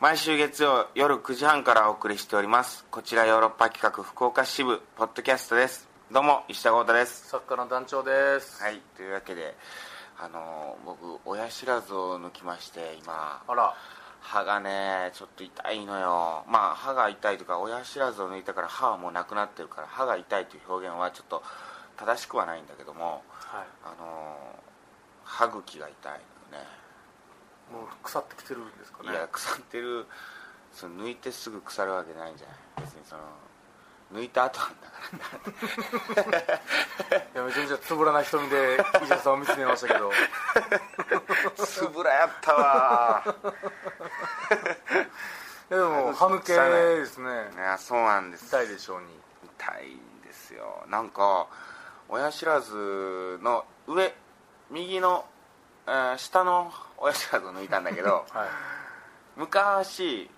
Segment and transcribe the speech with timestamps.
[0.00, 2.84] 毎週月曜夜9時半からお送りしております。
[2.90, 5.88] こちらヨーロッパ企画福岡支部ポッドキャストです。
[6.12, 7.28] どうも石田豪太です。
[7.28, 8.62] 作家の団長です。
[8.62, 9.54] はいというわけで
[10.18, 13.42] あのー僕親知らずを抜きまして今。
[13.46, 13.74] あら。
[14.20, 16.44] 歯がねちょっと痛いのよ。
[16.48, 21.42] まあ歯が痛いとか親知らずを抜いたから歯はもうなくなってるから歯が痛いという表現はちょっと
[21.96, 23.66] 正しくはないんだけどもはい。
[23.84, 24.66] あのー
[25.24, 26.12] 歯茎が痛い
[26.52, 26.68] のよね
[27.72, 29.10] もう腐ってきてるんですかね。
[29.10, 30.06] いや腐ってる。
[30.72, 32.56] その抜いてすぐ腐るわけないんじゃない。
[32.84, 33.22] 別にその
[34.14, 36.38] 抜いた後なんだから。
[36.38, 36.60] い
[37.34, 40.12] やめちゃめちゃつぶらな瞳で石田さんを見つめましたけど。
[41.56, 43.36] つぶらやったわ。
[45.68, 47.26] でも歯抜けですね。
[47.54, 48.46] いやそうなんです。
[48.46, 49.06] 痛いでしょうに。
[49.58, 50.84] 痛いんですよ。
[50.88, 51.48] なんか
[52.08, 54.14] 親知らずの上
[54.70, 58.48] 右の、えー下の親知らずを抜いたんだけど はい。
[59.36, 60.30] 昔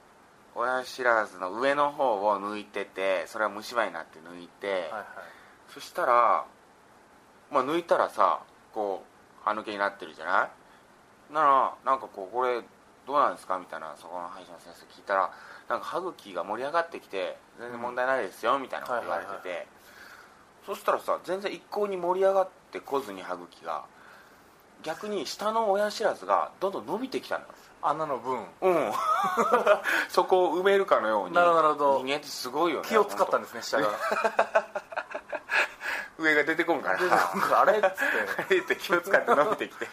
[0.55, 5.05] 親知らずの上の方を抜いててそれは虫歯になって抜いて、はいはい。
[5.73, 6.45] そしたら、
[7.51, 8.41] まあ、抜いたらさ
[8.75, 9.05] こ
[9.41, 10.49] う歯抜けになってるじゃな
[11.31, 11.33] い？
[11.33, 12.63] ならなんかこうこれ
[13.07, 13.59] どうなんですか？
[13.59, 15.31] みたいなそこの歯医者の先生聞いたら
[15.69, 19.69] なんか歯茎が盛り上がってきて全然問題ないですよ、みたいなこと言われてて、
[20.67, 23.85] そしたらさ全然一向に盛り上がってこずに歯茎が
[24.83, 27.45] 逆に下の親知らずがどんどん伸びてきたの。
[27.45, 27.49] よ
[27.83, 28.45] 穴の分。
[28.61, 28.93] うん。
[30.09, 31.35] そこを埋めるかのように。
[31.35, 32.89] なるほど人間ってすごいよね。
[32.89, 33.89] 気を使ったんですね下が。
[36.19, 36.99] 上が出てこんから。
[37.61, 37.95] あれっつって
[38.43, 38.59] あれ？
[38.59, 39.89] って気を使って伸びてきて。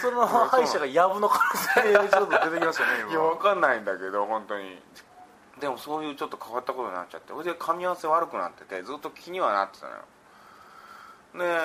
[0.00, 4.82] その歯医者がやぶの可能性ちょっと出てきましたねいや今わかんないんだけど本当に。
[5.58, 7.32] でもそういうちょっと変わったことになっちゃって。
[7.32, 9.98] それで噛み合わせ悪くなっててずっと気にはなってたのよ。
[11.34, 11.60] で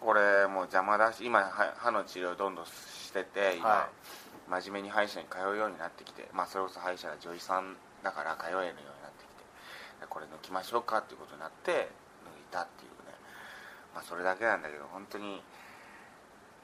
[0.00, 3.88] これもう邪魔だし今は歯の治療どんどんしてて今、は
[4.48, 9.44] 真面目に歯医者に通うようになってきてまあそれこそ歯医者が女医さんだから通えるようになってきて
[10.00, 11.82] でこれ抜きましょうかっていうことになって抜い
[12.50, 13.14] たっていうね。
[13.94, 15.42] まあそれだけなんだけど本当に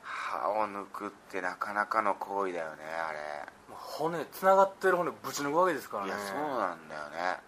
[0.03, 3.19] 歯を抜くってなかなかの行為だよねあれ。
[3.69, 6.10] 骨つながってる骨ぶち抜くわけですからね。
[6.10, 7.41] いやそうなんだよね。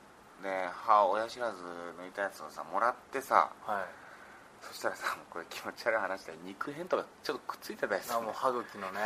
[0.43, 1.62] で歯親知らず
[1.99, 4.06] 抜いたやつをさもらってさはい
[4.69, 8.16] そしたらさもうこれ気持ち悪い話で肉片とかちょっとくっついてたりする。
[8.16, 9.00] あもう歯茎のね。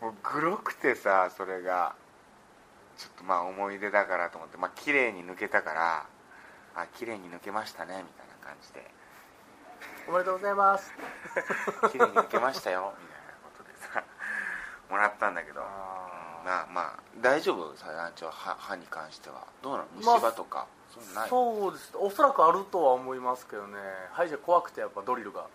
[0.00, 1.94] うもうグロくてさそれが。
[2.98, 4.56] ちょっとまあ思い出だからと思って。
[4.56, 6.06] まあ綺麗に抜けたから。
[6.74, 8.80] あ綺麗に抜けましたねみたいな感じで。
[8.80, 8.84] ん
[10.08, 10.92] おめでとうございます。
[11.92, 14.02] 綺麗に抜けましたよみたいなことでさ
[14.90, 15.60] もらったんだけど。
[15.60, 17.76] まあまあ大丈夫？
[17.76, 19.46] さ団長歯歯に関しては。
[19.62, 19.84] どうなの？
[19.96, 20.77] 虫まあ歯とか、そういうのない
[21.28, 21.92] そうです。
[21.96, 23.78] おそらくあるとは思いますけどね。
[24.12, 25.46] 歯医者怖くてやっぱドリルが。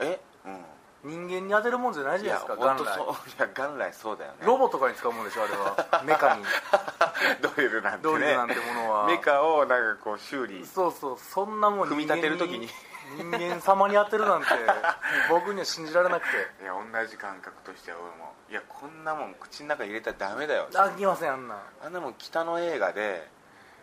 [0.00, 0.20] うん、え？
[0.46, 0.64] うん。
[1.04, 2.96] 人間に当てるもんじゃないじゃないですか元来。
[2.96, 3.00] い
[3.38, 4.38] や元来そうだよね。
[4.42, 6.02] ロボとかに使うもんでしょあれは。
[6.04, 6.44] メカに。
[7.40, 8.12] ドリルなんてね。
[8.12, 9.06] ドリルなんてものは。
[9.06, 10.66] メカをなんかこう修理。
[10.66, 11.18] そうそう。
[11.18, 12.68] そんなもん組み立てる時に。
[13.16, 14.48] 人間様に当てるなんて
[15.30, 16.62] 僕には信じられなくて。
[16.62, 18.34] いや同じ感覚としては俺も。
[18.50, 20.68] いやこんなもん口の中入れたらダメだよ。
[20.74, 21.62] あきませんあんな。
[21.84, 23.28] あんなもん北の映画で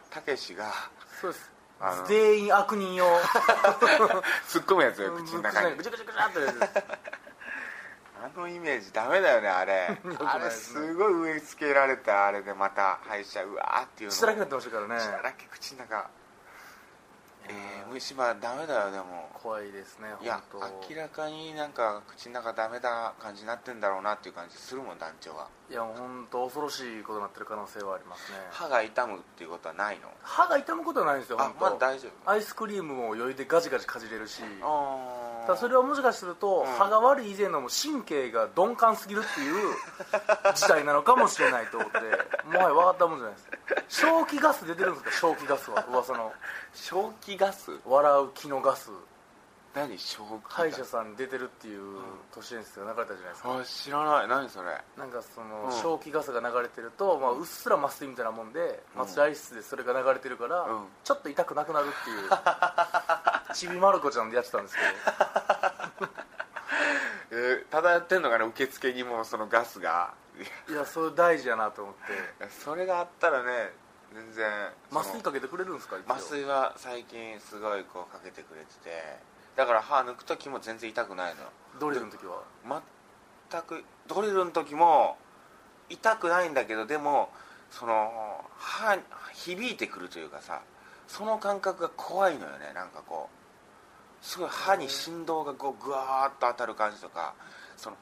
[0.09, 0.71] たけしが
[1.21, 1.51] そうです。
[2.07, 3.19] 全員悪人を。
[4.47, 5.75] 突っ込むやつよ口の中に。
[5.75, 6.83] ぐちゃぐちゃぐちゃって。
[8.23, 9.99] あのイメージダメだよねあれ。
[10.03, 14.99] よくないあれすごい植え付けられたあれでまた歯医者うわーっていうの血だらけになってましたからね。
[14.99, 16.09] 血だらけ口の中
[17.47, 19.29] えー、虫歯ダメだよでも。
[19.33, 20.41] 怖いですねいや
[20.89, 25.47] 明らかになんか口の中ダメだ感じになってんだろうなっていう感じするもん団長は。
[25.69, 28.37] いや本当恐ろしいことになってる可能性はありますね。
[28.49, 30.09] 歯が痛むっていうことはないの？
[30.21, 32.31] 歯が痛むことはないんですよあまだ大丈夫。
[32.31, 34.41] アイスクリームも余裕でガジガジかじれるし。
[34.41, 34.65] あた
[35.47, 36.73] だそれはもしかすると、うん。
[36.75, 39.55] 歯が悪い以前のもう神経が鈍感すぎるっていう
[40.55, 41.99] 事態なのかもしれないと思って
[42.47, 43.41] もはや分かったもんじゃないで
[43.87, 44.01] す。
[44.03, 45.27] 正気ガス出てるんですか？
[45.29, 46.33] 正気ガスは噂の。
[46.73, 47.71] 正気ガス？
[47.85, 48.89] 笑う気のガス
[49.75, 51.97] 何正気ガス歯医者さんに出てるっていう
[52.33, 54.27] 都市伝説が流れたじゃないですか、あ知らない。
[54.29, 54.69] 何それ。
[54.97, 55.71] なんかその、うん。
[55.71, 60.85] 正気ガスが流れてると、まあ、うっすら麻酔みたいなもんで、待合室でそれが流れてるから、うん。
[61.03, 62.29] ちょっと痛くなくなるっていう
[63.53, 64.87] ちびまる子ちゃんでやってたんですけど。
[67.31, 70.13] えー漂ってんのかな受付にもそのガスが。
[70.69, 72.43] いいやそれ大事やなと思って。
[72.43, 73.73] やそれがあったらね
[74.13, 81.41] 全然麻酔かけてくれるんですか麻酔は最近すごいこうかけてくれててだから歯抜く時も全然痛くないの
[81.79, 82.81] ドリルの時は？
[83.49, 85.17] 全くドリルの時も
[85.89, 87.29] 痛くないんだけどでも
[87.69, 88.97] その歯
[89.33, 90.61] 響いてくるというかさ
[91.07, 92.71] その感覚が怖いのよね。
[92.73, 93.29] なんかこ
[94.21, 97.35] うすごい歯に振動がこうグワーッと当たる感じとか
[97.77, 97.95] その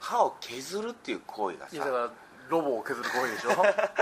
[0.00, 1.76] 歯を削るっていう行為がさ。
[1.76, 2.10] いやだから
[2.48, 3.50] ロボを削る行為でしょ？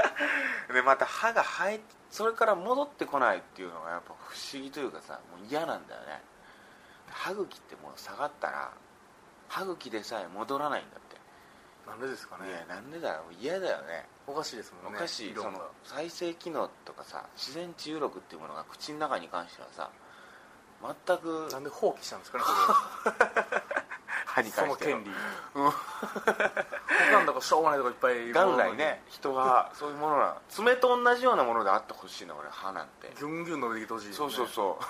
[0.73, 1.81] でまた歯が生え
[2.11, 6.23] それから戻ってこないっていうのがやっぱ不思議というかさもう嫌なんだよね
[7.11, 8.71] 歯茎ってもう下がったら
[9.49, 11.17] 歯茎でさえ戻らないんだって、
[11.89, 12.49] なんでですかね。
[12.49, 14.07] いやなんでだよ嫌だよね。
[14.27, 14.99] おかしいですもおんね。
[14.99, 15.35] かしい。
[15.35, 19.91] その再生機能とかさ自然治癒力っていうものが口の中に関してはさ
[21.07, 23.17] 全くなんで放棄したんですかねそれ。
[24.27, 24.99] 歯にそ関しては。
[24.99, 25.11] の権利。
[25.55, 25.71] うん。
[25.71, 30.43] 他のとこしょうがないとこいっぱい元来ね人は そういうものなの。
[30.49, 33.13] 爪と同じようなものであってほしいな俺歯なんて。
[33.17, 34.85] ギュンギュン伸びてきてほしいですそうねそうそう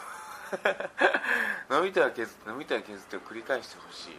[1.70, 4.16] 伸びては削って伸びては削ってを繰り返してほしい。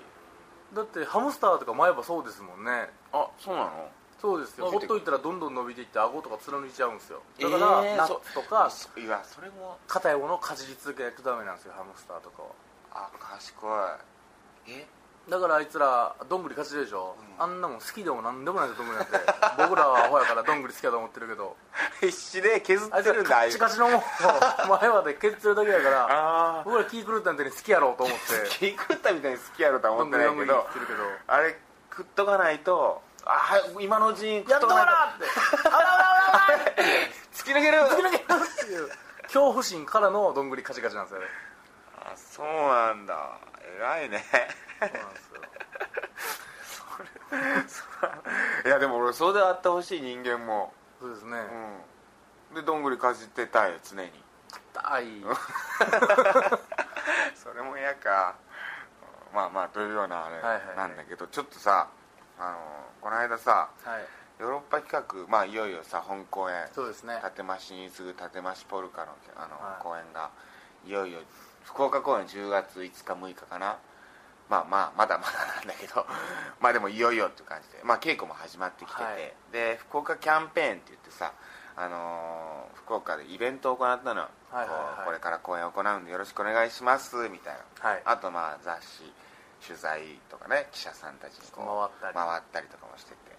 [0.76, 2.90] だってハムスターとか前歯そうですもんね。
[3.14, 3.90] あそうなの？
[4.20, 4.66] そうですよ。
[4.70, 7.22] ほっといたらどんどん伸びていって顎とか貫いちゃうんですよ。
[7.40, 12.50] だから、えーナッツとかそいやそれも硬いものをかじり続けないとダメなんですよハムスターとかは。
[12.92, 13.68] あ賢
[14.68, 14.72] い。
[14.74, 14.88] え
[15.30, 17.44] だからあいつらどんぐりかじるでしょ、うん。
[17.44, 19.12] あんなもん好きでもなんでもないでどんぐりなんて
[19.58, 21.56] 僕らはアホやからどんぐり好きだと思ってるけど。
[22.00, 23.14] 必死で削あいつ。
[23.14, 28.50] らカッチカチのもんを前歯で削ってるだけやから僕ら気狂ったみたいに好きやろうと思って。
[28.50, 30.68] 気食ったみたいに好きやろとは思ってないけど。
[31.28, 31.60] あれ
[31.92, 35.68] 食っとかないとあはい今のうちに食やっとかっとかないなって。
[35.68, 36.56] あらあらあら
[37.34, 37.78] 突き抜ける。
[37.92, 38.90] 突き抜けるっていう。
[39.24, 41.28] 恐怖心からのどんぐりカチカチなんですよね
[42.00, 43.38] あそうなんだ。
[43.78, 44.24] 偉いね
[44.80, 44.96] そうな
[47.60, 47.86] んですよ。
[48.66, 50.74] いやでも俺そうであってほしい人間も。
[51.00, 51.40] そうですね。
[52.52, 52.56] うん。
[52.56, 54.24] でどんぐりかじってたいよ常に。
[54.74, 55.24] 硬い。
[57.36, 58.36] それも嫌か。
[59.34, 60.40] まあまあというようなあれ
[60.76, 61.88] なんだけど、ちょっとさ
[62.40, 62.58] あの
[63.02, 64.08] この間さはい。
[64.40, 67.20] ヨーロッパ企画まあいよいよさ本公演そうですね。
[67.24, 69.84] 立増に次ぐ立増ポルカのあの、はい。
[69.84, 70.30] 公演が
[70.86, 71.20] いよいよ
[71.64, 73.78] 福岡公演10月5日6日かな
[74.50, 76.06] まあまあまだまだなんだけど
[76.60, 79.34] まあでもいよいよっていう感じでまあ稽古も始まってきてて、はい。
[79.52, 81.34] で福岡キャンペーンって言ってさ
[81.76, 85.06] あのー福岡でイベントを行ったのよ、はいはいはい。
[85.06, 88.02] これから公演を行うんでよろしくお願いしますみたいな、はい。
[88.06, 89.14] あとまあ雑誌
[89.66, 92.28] 取材とかね記者さんたちにこう回ったり。
[92.28, 93.18] 回ったりとかもしてて。
[93.18, 93.36] っ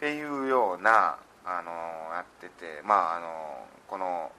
[0.00, 4.32] ていうような、あのーやっててまああのーこの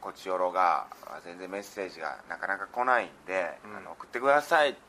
[0.00, 0.86] こちよろが
[1.24, 3.76] 全然メッセージがなかなか来ないんで、うん。
[3.76, 4.80] あの送ってくださいって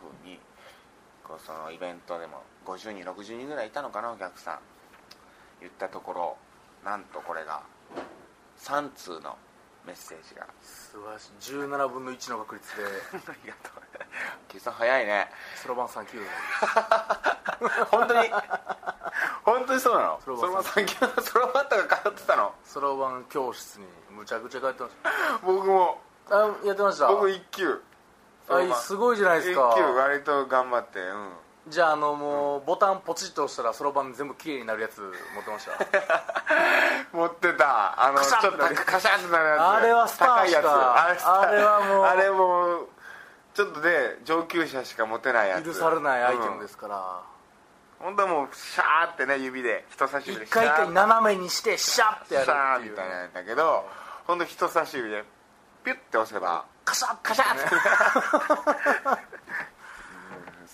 [0.00, 0.38] ふうに
[1.24, 4.58] こうそのイベントでも50人60人ぐらいいたのかなお客さん。
[5.60, 6.36] 言ったところ
[6.84, 7.60] なんとこれが
[8.58, 9.36] 3通の
[9.86, 10.46] メッセージが。
[10.62, 11.32] 素晴らしい。
[11.38, 12.82] 17分の1の確率で。
[13.28, 13.82] ありがとう。
[14.48, 15.30] 計算早いね。
[15.56, 16.18] そろばん3級
[17.90, 18.30] 本当に？
[19.44, 20.20] 本当にそうなの？
[20.24, 21.22] そろばんばんさん3級の？
[21.22, 22.54] そろばんとか通ってたの？
[22.64, 24.94] そろばん教室にむちゃくちゃ通ってまし
[25.42, 26.00] 僕も。
[26.28, 27.08] たあやってました。
[27.08, 27.82] 僕1級
[28.50, 29.70] あいすごいじゃないですか。
[29.70, 31.28] 1級割と頑張ってうん。
[31.68, 35.76] じゃああのもうボタンポチッと押したらそろばん全部綺麗になるやつ持ってました？
[37.16, 38.02] 持ってた。
[38.02, 39.60] あのカシャちょっとカシャンってなるやつ。
[39.60, 40.66] あれはスター高いやつ。
[41.26, 42.88] あれはもうあれもう
[43.54, 45.64] ちょっとで上級者しか持てないやつ。
[45.66, 52.90] 許されないアイテムですから、うん、本当はもうシャーってね指で人差し指で一回一回シャー斜めにしてシャッてやるシャーっていう。
[52.92, 53.86] みたいなやつだけど
[54.26, 55.24] 本当人差し指で
[55.84, 59.18] ピュッて押せばカシャッカシャッ。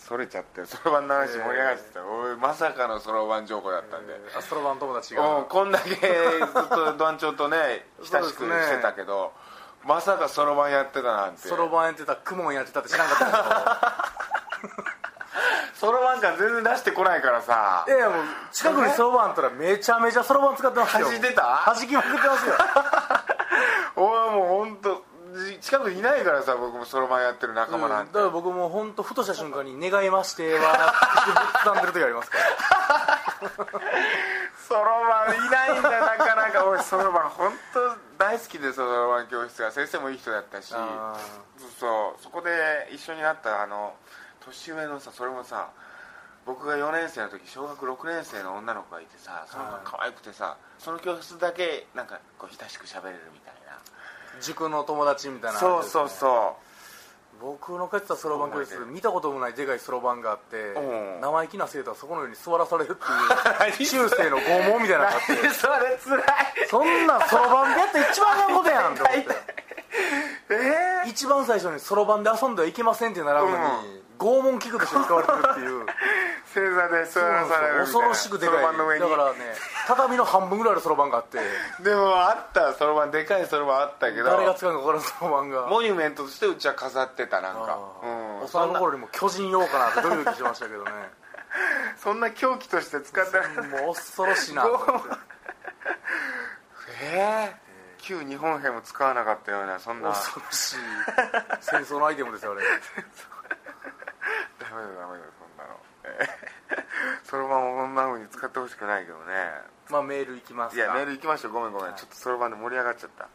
[0.06, 9.32] それちゃってそろばんの話盛り上がってた、おいまさかのそろばん情報だったんで、あそろばん友達うんがこんだけずっと団長とね 親しくしてたけど、
[9.84, 11.48] まさかそろばんやってたなんて。
[11.48, 13.26] そろばんやってたクモンやってたって知らんかった。
[13.26, 14.16] ん
[15.74, 17.84] そろばん感全然出してこないからさ。
[17.86, 21.06] ですよいやいやもう近くにそろばんあったらめちゃめちゃそろばん使ってますよ。
[21.10, 21.62] 弾いてた？
[21.66, 22.54] 弾きまくってますよ。
[23.96, 24.95] 俺はもう本当
[25.60, 30.92] 近くにいないからさ僕もそろばんやってる仲間なんて、 だから僕も本当ふとした瞬間に願いましては
[31.64, 32.46] つんでる時ありますから。
[34.66, 40.74] そろばんいないんだなかなか俺そろばん本当大好きでそろばん教室が先生もいい人だったし。
[40.74, 41.14] あ
[41.78, 43.94] そうそこで一緒になったあの
[44.40, 45.70] 年上のさそれもさ
[46.46, 53.55] 僕が4年生の時小学6年生の女の子がいてさその子が可愛くてさその教室だけなんかこう親しく喋れるみたいな
[54.40, 56.56] 塾の友達みたいな、そうそうそ
[57.40, 61.20] 僕の帰ってたそろばん教室見たこともないでかいそろばんがあってうん。
[61.20, 65.32] 生意気な生徒はそこのように座らされるっていう 中世の拷問みたいなのがあって。
[65.34, 66.24] うそれつらい。
[66.68, 69.36] そんなんそろばんでやったら一番あかんことやんって思って。
[70.48, 75.86] ええ一番最初にそろばんで遊んではいけませんって習うのに、拷問器具として使われてるっていう
[76.56, 77.84] 正座で座らされるみたいな。
[77.84, 78.62] 恐ろしくでかい。
[78.64, 79.38] だからね
[79.86, 81.38] 畳の半分ぐらいのそろばんがあって。
[81.84, 85.66] でもあったそろばんでかいそろばんあったけど誰が使うのか分からんそろばんが。
[85.66, 87.78] モニュメントとしてうちは飾ってたなんか。
[88.02, 88.44] うん。
[88.44, 90.90] 幼い頃にも巨人用かなってドキドキしましたけどね。
[92.02, 94.64] そんな凶器として使ってもう恐ろしいな。
[97.02, 97.66] ええ
[97.98, 100.08] 旧日本兵も使わなかったようなそんな。
[100.08, 100.76] 恐ろしい
[101.60, 102.62] 戦争のアイテムですよあれ。
[104.58, 105.45] ダメだダメだ
[107.24, 109.52] そろばんをこんな風に使ってほしくないけどね。
[109.90, 110.82] まあメールいきますか。
[110.82, 111.52] いやメール行きましょう。
[111.52, 111.98] ごめんごめん、はい。
[111.98, 113.28] ちょっとそろばんで盛り上がっちゃった。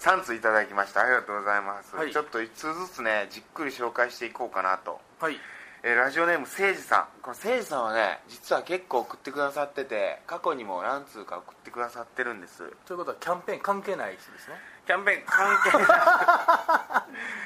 [0.00, 1.02] 3通いただきました。
[1.02, 2.12] ありがとうございます、はい。
[2.12, 5.00] ちょっと1通ずつねじっくり紹介していこうかなと。
[5.20, 5.38] はい。
[5.82, 7.22] えーラジオネームせいじさん。
[7.22, 12.70] このせいじさんはね実は結構送ってくださってて過去にも何通か送ってくださってるんです。
[12.86, 14.54] ということはキャンペーン関係ない人ですね
[14.90, 15.86] キャンペーン関係ない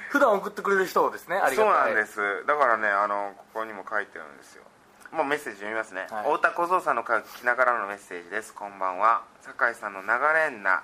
[0.08, 2.46] 普段送ってくれる人ですねありがそうたいなんです。
[2.48, 4.64] だからねあのここにも書いてるんですよ。
[5.12, 6.24] もうメッセージ読みますね、はい。
[6.24, 8.54] 太田小僧さんの会を聞きながらのメッセージです。
[8.54, 9.22] こんばんは。
[9.42, 10.82] 酒井さんの流れんな。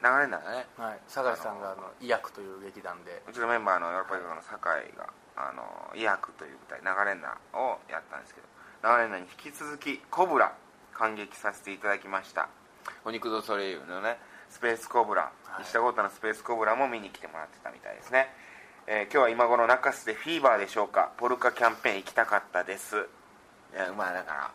[0.00, 0.64] 流れんなだね。
[0.78, 0.98] はい。
[1.06, 3.22] 酒井さんがあの医薬という劇団で。
[3.28, 5.62] うちのメンバーのヨーロッパの酒井があの
[5.94, 8.48] 医薬という舞台「流れんな」をやったんですけど。
[8.82, 10.54] 流れんなに引き続き「コブラ」
[10.96, 12.48] 感激させていただきました。
[13.04, 14.18] お肉ドソレイユのね
[14.50, 15.62] スペースコブラ、はい。
[15.62, 18.34] 石田豪太のスペースコブラも見に来てもらってたみたいですね、
[18.86, 21.12] えー今日は今頃中洲でフィーバーでしょうか。
[21.16, 22.96] ポルカキャンペーン行きたかったです。
[23.74, 24.50] いやまあだから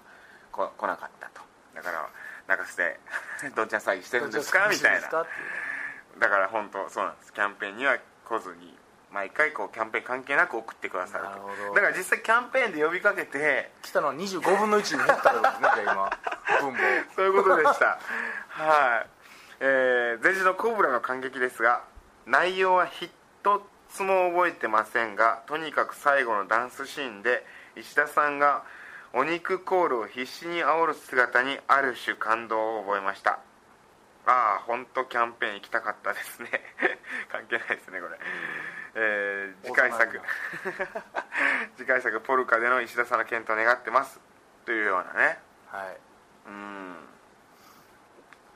[0.52, 1.42] こ来なかったと。
[1.74, 2.08] だから
[2.48, 3.00] 中洲で
[3.56, 4.68] どんちゃん騒ぎしてるんですか？
[4.70, 5.10] みたいな。
[5.10, 7.34] だから本当そうなんです。
[7.34, 8.78] キャンペーンには来ずに
[9.12, 11.74] 毎回こうキャンペーン関係なく送ってくださると。
[11.74, 16.10] だから実際キャンペーンで呼びかけて来たのは25分の1に減ったってことですね今。
[16.62, 18.00] 分母そういうことでした。
[18.50, 19.10] はい
[19.60, 21.84] えー、前日のコブラの感激ですが
[22.26, 23.10] 内容は一
[23.90, 27.46] つも覚えてませんがとにかく最後のダンスシーンで
[27.76, 28.64] 石田さんが
[29.14, 33.40] お肉コールを必死に煽る姿にある種感動を覚えました。
[34.28, 36.50] ああ本当キャンペーン行きたかったですね。
[37.32, 38.20] 関係ないですねこれ、
[38.96, 40.22] えー次回作。
[41.78, 44.20] 次回作「ポルカ」での石田さんの健闘を願ってます。
[44.66, 45.40] というようなね。
[45.72, 45.98] はい。
[46.48, 47.15] うん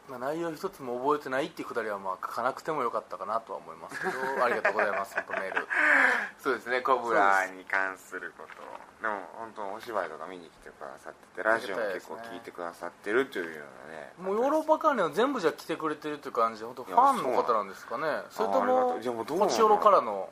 [0.10, 5.68] まあ、内容一つも覚えてないっていうくだりはまあ書かなくてもよかったかなとは思いますけどありがとうございます本当メール。
[6.42, 8.80] そうですねコブラに関すること。
[9.02, 18.24] でも本当お芝居とか見に来てくださっててラジオも結構聞いてくださってるというようなね もうヨーロッパ関連は全部じゃ来てくれてるっていう感じで本当ファンの方なんですかね。
[18.30, 20.30] それともこちよろからの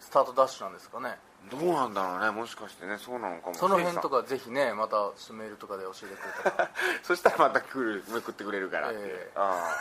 [0.00, 1.18] スタートダッシュなんですかね
[1.50, 3.54] どうなんだろうねもしかしてねそうなのかも。
[3.54, 6.70] その辺とかかぜひねまたちょっとメールとかで教えてくれたら。
[7.02, 9.32] そしたらまた来るめくってくれるからええ。
[9.34, 9.78] あ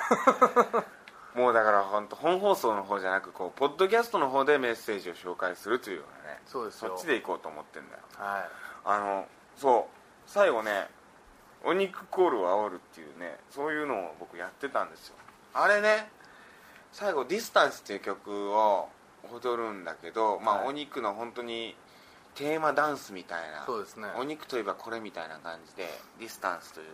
[0.74, 0.84] あ。
[1.38, 6.42] もうだから本当本放送の方じゃなくこうポッドキャストの方でメッセージを紹介するというようなね。
[6.46, 6.90] そうですよ。
[6.90, 8.02] そっちで行こうと思ってんだよ。
[8.18, 8.50] はい。
[8.86, 10.90] あのそう最後ね
[11.64, 15.16] お肉コールを煽るっていうねそういうのを僕やってたんですよ。
[15.54, 16.10] あれね
[16.92, 18.88] 最後「ディスタンスっていう曲を
[19.34, 20.68] 踊るんだけど、まあはい。
[20.70, 21.76] お肉の本当に
[22.36, 24.08] テーマダンスみたいなそうですね。
[24.18, 25.88] お肉といえばこれみたいな感じで
[26.20, 26.88] 「ディスタンスという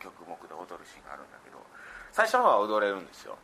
[0.00, 1.58] 曲目で踊るシーンがあるんだけど
[2.10, 3.38] 最初の方は踊れるんですよ。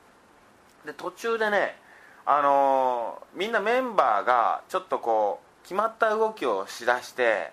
[0.85, 1.81] で途中でね
[2.25, 7.53] あのーみんなメンバーがちょっとこう決まった動きをしだして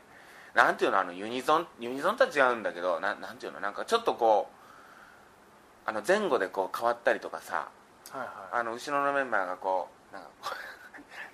[0.55, 1.67] なんていうのあのユニゾン？
[1.79, 4.49] ユニゾンとは違うんだけどななんていうのなんかちょっとこ
[5.85, 7.67] うあの前後でこう変わったりとかさ
[8.11, 10.31] はいはあの後ろのメンバーがこうなんかい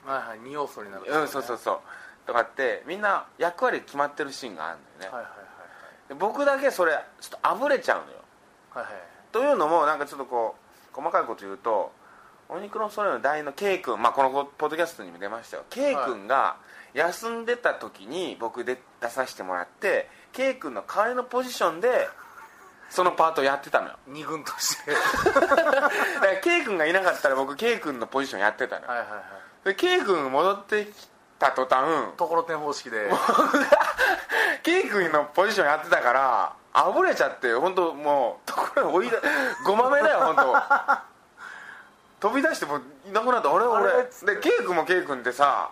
[0.05, 1.79] はいはい2要素になる、うんそうそうそう。
[2.25, 5.49] とかってみんな役割決まってるシーンがあるんだよね、はいはい
[6.09, 8.17] で僕だけそれちょっとあぶれちゃうのよ。
[8.71, 9.01] はいはいはい。
[9.31, 10.55] というのもなんかちょっとこ
[10.91, 11.91] う細かいこと言うと
[12.49, 15.65] お肉のそれの大の K 君、まあ、このポッドキャストにも出ましたよ。
[15.69, 16.57] K 君が
[16.95, 22.07] 休んでた時に僕で出させてもらって K 君の代わりのポジションで
[22.89, 23.97] そのパートやってたのよ。
[24.07, 24.91] 二軍として。
[25.29, 25.65] だか
[26.25, 28.91] ら K 君がいなかったら僕 K 君のポジションやってたのよ。
[28.91, 29.19] はいはいはい
[29.63, 33.09] で K 君戻ってきた途端ところてん方式で。
[34.63, 39.17] K 君のポジションやってたからあぶれちゃって本当もうところに追いだ
[39.65, 42.27] ごまめだよ本当。
[42.27, 43.51] 飛び出してもういなくなった。
[43.51, 45.71] 俺あ俺で K 君も K 君ってさ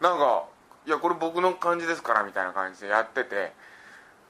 [0.00, 0.44] なんか
[0.86, 3.52] 「いやこれ僕の感じですから」みたいな感じでやってて。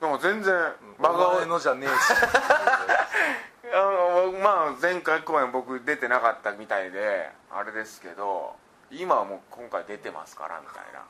[0.01, 0.53] でも全然
[0.99, 1.93] お真顔前のじゃねえし。
[3.73, 8.57] あのまあ前回公演僕出てなかったみたいであれですけど
[8.93, 11.05] 今はもう今回出てますからみたいな。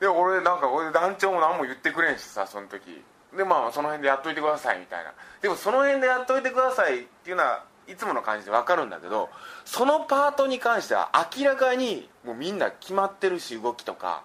[0.00, 3.02] で俺なんか俺団長も何も言ってくれんしさその時。
[3.36, 5.12] でまあその辺でやっといてくださいみたいな。
[5.40, 9.28] でもその辺でやっといてくださいっていうのはいつもの感じで分かるんだけど
[9.64, 14.22] そのパートに関しては明らかにもうみんな決まってるし動きとか。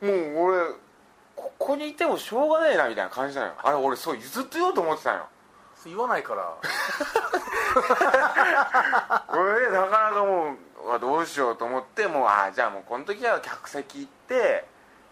[0.00, 0.58] もう俺
[1.36, 3.54] ここにいてもしょうがねえなみたいな感じなのよ。
[3.62, 5.26] あれ俺そう譲ってようと思ってたのよ。
[5.86, 6.54] 言わないから。
[9.32, 10.56] 俺なかなかもう
[10.90, 14.64] うわどうしようと思ってもうああじゃあもうこの時は客席行って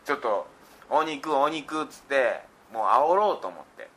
[0.05, 0.47] ちょっと
[0.91, 2.43] 「お肉お肉」っつって
[2.73, 3.89] もう煽ろうと思って。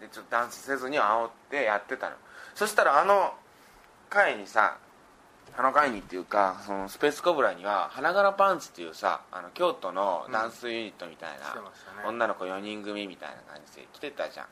[0.00, 2.16] でちょっとダンスせずに煽ってやってたの。
[2.54, 3.34] そしたらあの
[4.08, 4.78] 会にさ
[5.56, 12.08] あの会にっていうかそのスペースコブラには花柄パンツっていうさあの京都のダンスユニットみたいな、来てましたね。
[12.08, 14.46] 女の子4人組みたいな感じで来てたじゃん。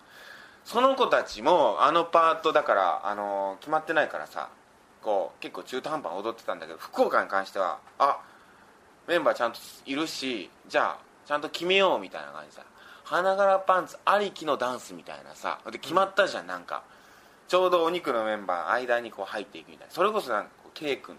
[0.64, 4.50] その子たちもあのパートだからあの決まってないからさ
[5.02, 8.18] こう結構中途半端に踊ってたんだけど福岡に関してはあ
[9.06, 12.66] メンバーちゃんといるしじゃあちゃんと決めようみたいな感じでさ。
[13.08, 16.82] 花柄パンツありきのダンスみたいなさで決まったじゃん、なんか。
[17.48, 19.94] ちょうどお肉のメンバー間にこう入っていくみたいな。
[19.94, 21.16] それこそなんかこう K 君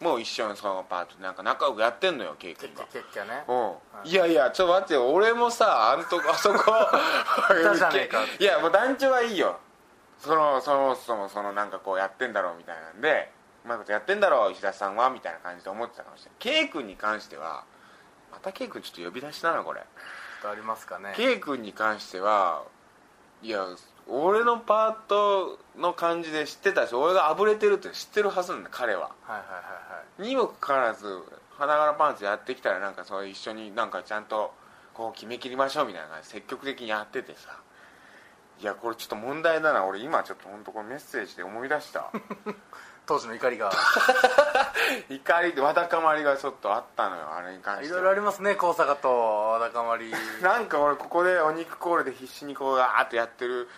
[0.00, 2.84] も一緒にそのパートでなんか仲良くやってんのよ K 君が。
[2.84, 3.42] 結果ね。
[3.48, 4.14] うん、い。
[4.14, 5.12] やいやちょっと待ってよ。
[5.12, 6.70] 俺もさあんとこあそこ
[8.38, 9.58] いやもう団長はいいよ
[10.18, 13.30] そのそもそもそのなんかこうやってんだろうみたいなんで
[13.64, 17.64] うまいことやってんだろう石田さんはみたいな感じで思ってたかもしれない K 君に関しては
[18.32, 19.80] また K 君ちょっと呼び出しだなこれ。
[19.80, 21.14] ありますかね。
[21.16, 22.64] K 君に関しては
[23.42, 23.64] いや
[24.06, 29.02] 俺のパートの感じで知ってたし俺があぶれてるって知ってるはずなんだ彼は。
[29.02, 30.28] はいはいはいはい。
[30.28, 31.06] にもかかわらず
[31.56, 34.52] 花柄パンツやってきたらなんかそう一緒になんかちゃんと
[34.92, 37.58] こう決めきりましょうみたいな感じで積極的にやっててさ
[38.60, 39.84] いやこれちょっと問題だな。
[39.84, 42.10] 俺今ちょっと本当これメッセージで思い出した。
[43.06, 43.70] 当時の怒りが。
[45.10, 47.34] 怒りでわだかまりがちょっとあったのよ。
[47.36, 48.00] あれに関しては。
[48.00, 50.14] いろいろありますね高坂とわだかまり。
[50.40, 53.68] なんか俺ここでお肉コールで必死にこうガーッとやってる。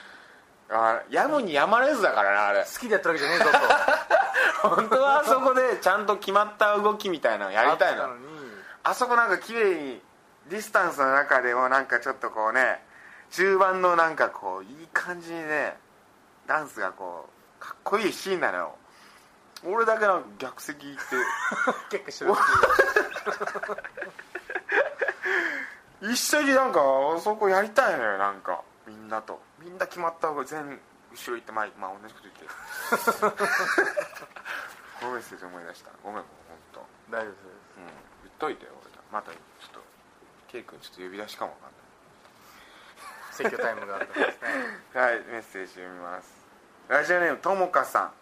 [0.68, 2.64] あやむにやまれずだからなあれ。
[2.64, 3.45] 好きでやってるわけじゃねえぞ
[4.62, 4.68] と。
[4.68, 8.09] 本当はあそこでちゃんと決まった動きみたいなのやりたいの。
[8.83, 10.02] あそこなんか綺麗に
[10.47, 12.86] ディスタンスの中でもなんかちょっとこうね
[13.30, 15.76] 中盤のなんかこういい感じにね
[16.47, 18.75] ダンスがこうかっこいいシーンなのよ。
[19.64, 20.97] 俺だけなんか逆席行っ
[21.90, 21.99] て。
[22.04, 22.33] 結構
[26.02, 28.62] 一緒一緒になんかあそこやりたいのよなんか。
[28.87, 29.40] みんなと。
[29.59, 30.80] みんな決まった方が全
[31.11, 32.50] 後ろ行って前まあ同じこと言ってる。
[35.00, 35.91] このメッセージ思い出した。
[36.02, 37.43] ごめんもう本当大丈夫です。
[37.78, 37.84] うん。
[38.25, 38.97] 言っといてよ俺。
[39.12, 39.80] またちょっと
[40.49, 41.80] ケイ君ちょっと呼び出しかもわかんない
[43.36, 44.49] 説教タイムがあったんですね。
[45.00, 46.46] はいメッセージ読みます。
[46.88, 48.12] ラジオネームともかさん、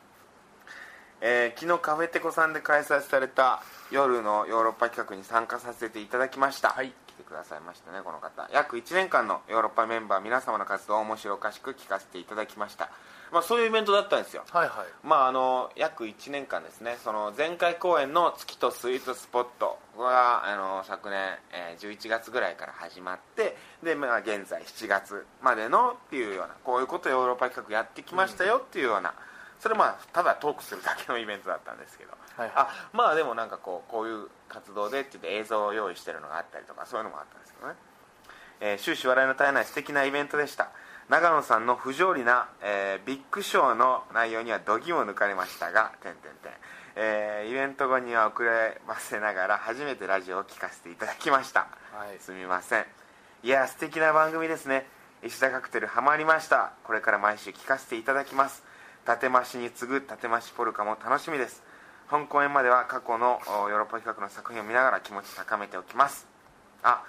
[1.20, 6.70] えー昨日カフェテコさんで開催された夜のヨーロッパ企画に参加させていただきました。
[6.70, 6.92] はい。
[7.14, 8.48] 来てくださいましたねこの方。
[8.52, 12.90] 約1年間のヨーロッパメンバー皆様の活動を面白おかしく聞かせていただきました
[13.34, 14.44] まあそういうイベントだったんですよ。
[14.50, 14.86] はいはい。
[15.02, 16.96] まああの約1年間ですね。
[17.02, 21.18] その前回公演の月とスイートスポットがあの昨年、
[21.52, 29.12] えー11月ぐらいから始まってで、まあ、現在7月までのっていうようなこういうことをヨーロッパ企画やってきましたよっていうような、
[29.58, 37.74] それまあただトークするだけのイベントだったんですけど、はいあまあでもなんかこうこういう活動でって言って映像を用意してるのがあったりとかそういうのもあったんですけどね。
[38.60, 40.70] えー終始笑いの絶えない素敵なイベントでした
[41.08, 46.52] 長野さんの不条理な、えービッグショーの内容には度肝を抜かれましたが点点点
[46.96, 51.60] えーイベント後には遅ればせながら初めてラジオを聞かせていただきました。
[51.92, 52.18] はい。
[52.20, 52.84] すみません。
[53.42, 54.86] いや素敵な番組ですね。
[55.22, 56.72] 石田カクテルハマりました。
[56.84, 58.62] これから毎週聞かせていただきます。
[59.06, 61.62] 立増しに次ぐ立増しポルカも楽しみです。
[62.08, 66.26] 本公演までは過去のおヨーロッパ企画の作品を見ながら気持ち高めておきます。
[66.82, 67.02] あ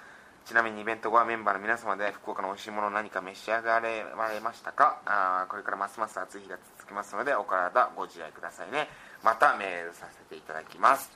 [0.46, 5.00] ちなみにイベント後はメンバーの皆様で福岡の美味しいものを何か召し上がれましたか？
[5.04, 8.86] あーこれからますます暑い日が続きますのでお体ご自愛くださいね。
[9.24, 11.10] またメールさせていただきます。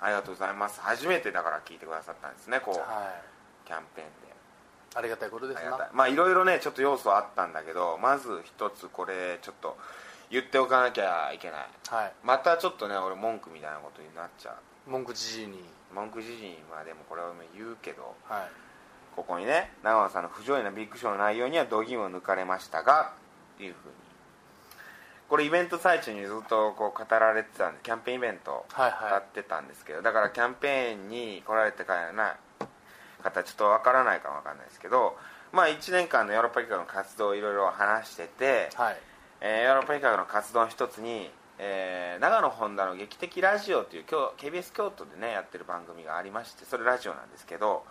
[0.00, 0.80] ありがとうございます。
[0.80, 3.66] 初めてだから聞いてくださったんですねこう、はい。
[3.66, 4.34] キャンペーンで。
[4.94, 5.60] ありがたいことですな。
[5.60, 5.88] ありがたい。
[5.92, 9.76] まあいろいろねちょっと要素あったんだけどまず一つこれちょっと
[10.30, 11.68] 言っておかなきゃいけない。
[11.90, 12.12] はい。
[12.24, 14.56] またちょっとね俺文句みたいなことになっちゃ
[14.88, 14.90] う。
[14.90, 15.62] 文句じじいに
[15.94, 18.50] 文句じじいにまあでもこれは言うけどはい。
[19.14, 23.12] ここにね長野さんの不条理なビッグショーの内容には度肝を抜かれましたが
[23.54, 23.94] っていうふうに。
[25.28, 29.12] これイベント最中にずっとこう語られてたんでキャンペーンイベントはいはい。
[29.12, 32.36] やってたんですけどだからキャンペーンに来られてからな
[33.22, 35.16] 方ちょっとわからないかもわかんないですけど
[35.52, 38.96] まあ1年間のヨーロッパ企画の活動をいろいろ話してて、はい。
[39.40, 47.84] えーヨーロッパ企画の活動の一つに、えー長野本田の劇的ラジオという今日 KBS 京都でねやってる番組がありましてそれラジオなんですけど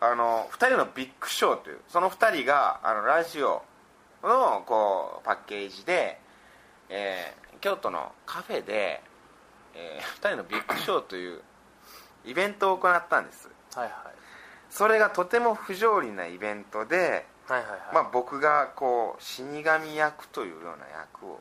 [0.00, 3.62] あの2人のビッグショーというその2人があのラジオ
[4.24, 6.18] のこうパッケージで、
[6.88, 9.02] えー京都のカフェで、
[9.74, 11.40] え2人のビッグショーという
[12.24, 13.48] イベントを行ったんです。
[13.74, 13.92] はいはい。
[14.70, 17.80] それがとても不条理なイベントではいはいはい。
[17.94, 21.40] まあ、僕がこう死神役というような役を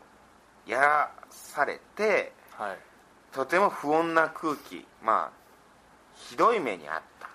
[0.66, 2.78] やらされてはい。
[3.32, 5.40] とても不穏な空気まあ
[6.16, 7.30] ひどい目にあった。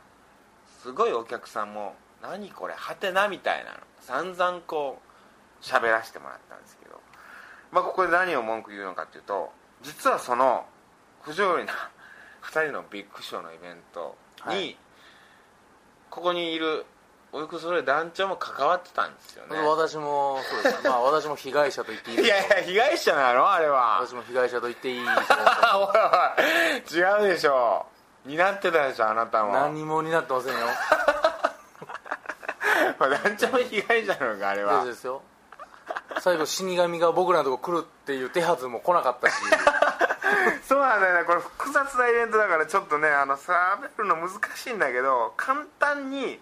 [0.82, 3.78] すごいお客さんも何これはてなみたいなの。
[4.00, 7.00] 散々こう喋らせてもらったんですけど。
[7.72, 9.52] まあここで何を文句言うのかっていうと
[9.82, 10.66] 実はその
[11.22, 11.72] 不条理な
[12.42, 14.76] 2人のビッグショーのイベントに、はい。
[16.10, 16.84] ここにいる
[17.36, 19.56] おいくそれ団長も関わってたんですよね。
[19.66, 20.84] 私もそうです。
[20.84, 23.50] ねまあ私も被害者と言っていいいやいや被害者なの？
[23.50, 23.98] あれは。
[24.00, 25.14] 私も被害者と言っていいおいおい
[27.24, 27.86] 違うでしょ
[28.24, 29.52] 担ってたでしょあなたも。
[29.52, 30.60] 何もになってませんよ。
[33.00, 34.74] 団長も被害者なのかあれは。
[34.74, 35.22] 大丈夫ですよ。
[36.20, 39.34] 最後死神が僕らのとこ来るっていう手はずも来なかったし。
[40.62, 41.24] そうなんだよね。
[41.24, 46.38] これ複雑なイベントだからちょっとねあの喋るの難しいんだけど簡単に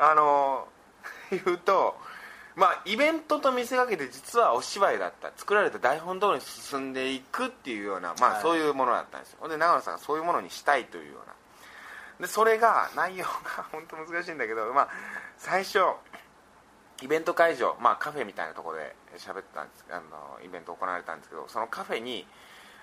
[0.00, 0.66] あの
[1.30, 1.96] 言うと
[2.56, 5.30] まあイベントと見せかけて実はお芝居だった。
[5.36, 8.42] 作られた台本通りに進んでいくっていうようなまあ、はい。
[8.42, 9.38] そういうものだったんですよ。
[9.40, 11.34] ほんで長野さんがそういうものにしたいというような。
[12.20, 13.30] でそれが内容が
[13.72, 14.88] 本当難しいんだけどまあ
[15.38, 15.80] 最初
[17.02, 22.28] イベント会場、まあ、カフェみたいなところで喋ってたんですあのイベント行われたんですけどそのカフェに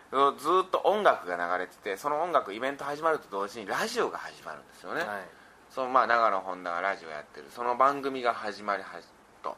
[0.10, 0.18] ず
[0.66, 5.47] っと音楽が流れててその音楽イベント始まると同時にラジオが始まるんですよね、はい
[5.78, 7.46] そのまあ長野本田がラジオやってる。
[7.56, 9.06] その番組が始まりはじ
[9.44, 9.56] と。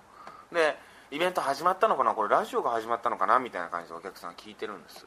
[0.51, 0.75] で
[1.12, 2.13] イベント始まったのかな？
[2.13, 3.39] これラジオが始まったのかな？
[3.39, 5.05] みたいな感じでお客さん聞いてるんです。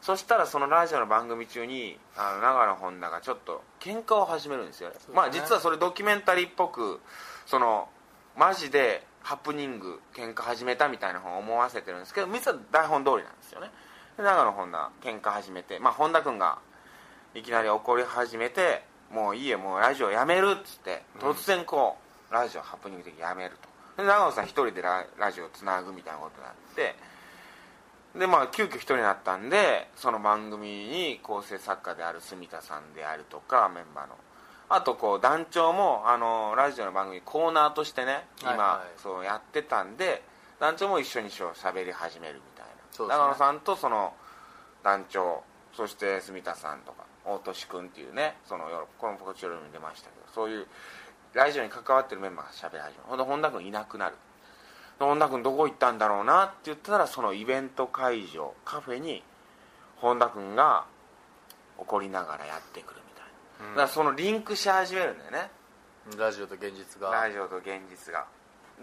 [0.00, 4.88] そしたらそのラジオの番組中にあの長野本田がちょっと喧嘩を始めるんですよ。
[4.88, 4.96] ね。
[5.12, 7.00] まあ実はそれドキュメンタリーっぽく
[7.44, 7.90] その
[8.34, 13.68] マジでハプニング喧嘩始めたみたいな本を思わせてるんですけど実は台本通りなんですよね。
[14.16, 16.58] で長野本田喧嘩始めてまあ本田君が
[17.34, 21.96] いきなり怒り始めてもういいよもうラジオやめるっつって突然こ
[22.30, 23.52] う、ラジオハプニング的にやめる
[23.96, 24.02] と。
[24.02, 26.96] で長野さん一人でララジオつなぐみたいなことになって
[28.18, 34.16] でまあ急遽一人になったんでその番組に構成作家である住田さんであるとかメンバーの。
[34.70, 39.00] あとこう団長もあのラジオの番組コーナーとしてね今、はいはい。
[39.00, 40.22] そうやってたんで
[40.58, 43.20] 団長も一緒にしゃべり始めるみたいな、ね。
[43.20, 44.14] 長野さんとその
[44.82, 45.42] 団長
[45.74, 50.66] そして住田さんとか大俊君っていうねそのよこのポチョロに出ましたけどそういう
[51.34, 53.02] ラジオに関わってるメンバーがしゃべり始める。
[53.08, 54.16] ほんで本田君いなくなる。
[54.98, 59.22] で本田君どこ行ったんだろうなって言ったらそのイベント会場カフェに
[59.96, 60.84] 本田君が
[61.78, 63.24] 怒りながらやってくるみたい
[63.68, 65.50] な、だからそのリンクし始めるんだよね。
[66.18, 67.10] ラジオと現実が。
[67.10, 68.26] ラジオと現実が。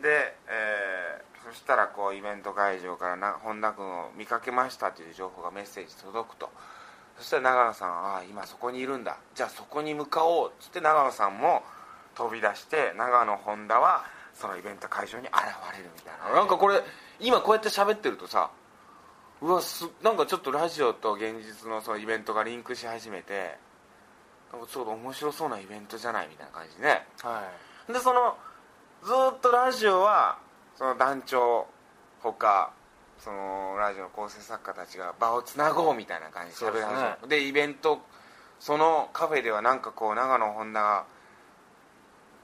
[0.02, 6.50] で、えーそしたらこうイベント会場からな本田君を見かけましたという情報がメッセージ届くと
[7.20, 9.18] そしたら長野さんああ今そこにいるんだ。
[9.36, 11.64] じゃあそこに向かおうっつって長野さんも
[12.16, 15.36] 飛び出して長野本田はそのイベント会場に現
[15.74, 16.36] れるみたいな。
[16.36, 16.82] なんかこれ
[17.20, 18.50] 今こうやって喋ってるとさ
[19.42, 23.58] うわすなんかちょっとラジオと現実のそのイベントがリンクし始めて
[24.52, 27.06] なんかちょっと面白そうなイベントじゃないみたいな感じでね。
[27.22, 27.44] は
[27.90, 27.94] い。
[27.94, 28.38] でその
[29.04, 30.38] ずーっとラジオは
[30.76, 31.68] その団長
[32.22, 32.72] ほか
[33.24, 38.02] そのラジオの構成作家たちが場をつなごうみたいな感じで喋り始めそうるで,、イベント
[38.60, 41.06] そのカフェではなんかこう長野本田が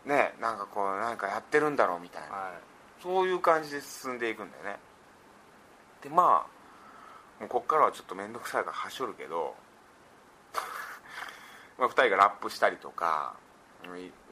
[0.06, 2.52] ねなんかこうなんかやってるんだろうみたいな、は
[3.02, 4.78] そういう感じで進んでいくんだよね。
[6.02, 6.46] でま
[7.40, 9.56] あもうこっからはちょっと面倒くさいからはしょるけど
[11.78, 13.36] まあ2人がラップしたりとか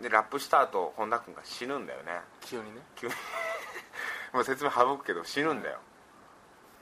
[0.02, 2.22] でラップした後本田君が死ぬんだよね。
[2.44, 2.82] い急にね。
[2.96, 3.14] 急に。
[4.34, 5.80] もう説明省くけど死ぬんだよ、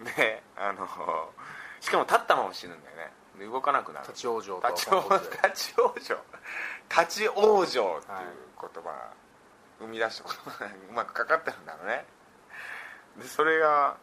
[0.03, 0.87] であの
[1.79, 3.11] しかも立ったまま死ぬんだよね。
[3.39, 4.07] で動かなくなる。
[4.07, 6.17] 立ち往生と立ち往生立ち往生。
[6.89, 9.13] 立ち往生っていう言葉が
[9.79, 12.05] 生み出した言葉がうまくかかってるんだろうね。
[13.17, 13.97] でそれが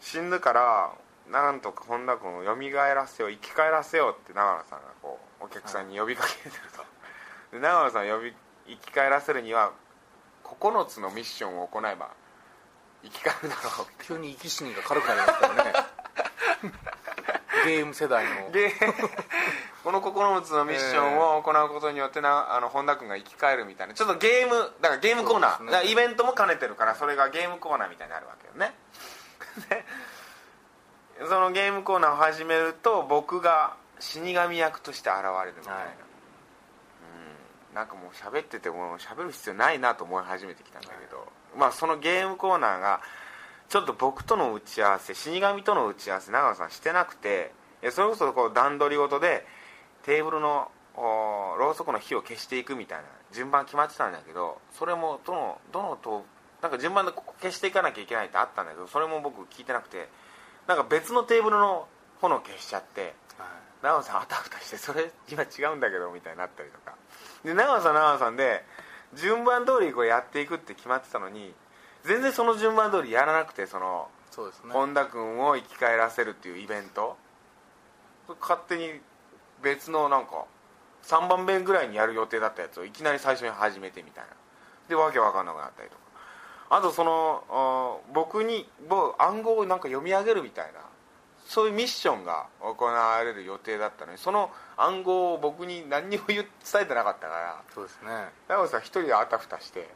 [0.00, 0.92] 死ぬから
[1.30, 8.34] なんとか本田君を蘇らせよう生き返らせようって長野さんがこうお客さんに呼びかけてると、で長野さんを呼び
[8.68, 9.72] 生き返らせるには
[10.44, 12.25] 9つのミッションを行えば生
[13.10, 15.72] き返るだろう急に生き死にが軽くなりますからね。
[17.66, 18.52] ゲーム世代の。
[18.52, 18.72] で
[19.82, 23.94] この9つのミッションを行うことによってなあの本田君が生き返るみたいな。
[23.94, 25.90] ちょっとゲームだからゲームコーナー、ね。
[25.90, 28.74] イベントも兼ねてるからそれがゲームコーナーみたいになるわけよね。
[29.68, 35.86] でそのゲームコーナーを始めると僕が死神役として現れるみたいな、はい。
[36.00, 36.05] うん
[37.76, 43.02] なんかもう喋ってても喋る必要ないなと思い始めてきたんだけど、まあそのゲームコーナーが
[43.68, 49.44] ちょっと僕との打ち合わせ死神との打ち合わせ長野さんしてなくていやそれこそこう段取りごとで
[50.04, 56.24] テーブルのおろうそくの火を消していくみたいな順番決まってたんだけどそれもどのどのと
[56.62, 60.08] なんか順番でここ消していかなきゃいけないってあったんだけどそれも僕聞いてなくて
[60.66, 61.86] なんか別のテーブルの
[62.22, 63.12] 炎消しちゃって
[63.82, 66.94] 長野さんあたふたしてそれ今違うんだけどみたいになったりとか
[67.46, 68.64] で長野さん長野さんで
[69.14, 71.54] 順番通りこうやっていくって決まってたのに
[72.04, 74.72] 全然その順番通りやらなくてそのそうですね。
[74.72, 77.16] 本田君を生き返らせるっていうイベント。
[78.40, 79.00] 勝手に
[79.62, 80.44] 別のなんか
[81.04, 84.30] 3番目ぐらいにやる予定だったやつをいきなり最初に始めてみたいな。
[84.88, 86.02] でわけわかんなくなったりとか。
[86.68, 90.80] あとその僕に僕暗号をなんか読み上げるみたいな
[91.46, 96.44] そういうミッションが行われる予定だったのにその暗号を僕に何にも伝
[96.82, 98.10] えてなかったからそうですね。
[98.48, 99.88] 長尾さん一人であたふたして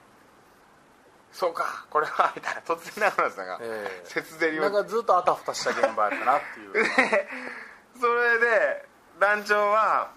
[1.32, 4.06] 「そうかこれは」みたいな突然長尾さんがええ。
[4.06, 6.86] 節ゼリをなんかずっとあたふたした現場やったなっていう。
[8.00, 10.10] そ れで団長は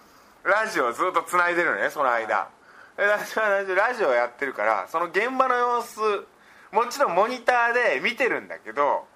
[0.44, 2.48] ラジオをずっとつないでるのねその間、
[2.96, 6.00] で団長はラジオラジオやってるからその現場の様子
[6.70, 9.06] もちろんモニターで見てるんだけど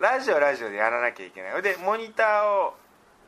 [0.00, 1.62] ラジオはラジオでやらなきゃいけない。
[1.62, 2.74] でモニターを